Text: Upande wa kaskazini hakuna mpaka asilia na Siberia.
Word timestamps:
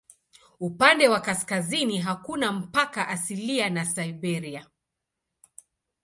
Upande 0.59 1.07
wa 1.07 1.19
kaskazini 1.21 1.97
hakuna 1.97 2.51
mpaka 2.51 3.07
asilia 3.07 3.69
na 3.69 3.85
Siberia. 3.85 4.69